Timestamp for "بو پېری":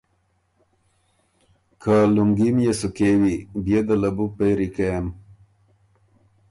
4.15-4.69